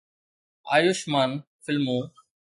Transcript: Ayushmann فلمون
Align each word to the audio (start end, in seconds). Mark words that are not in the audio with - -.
Ayushmann 0.65 1.43
فلمون 1.61 2.07